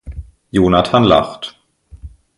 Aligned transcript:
Jonathan 0.51 1.03
lacht. 1.03 1.59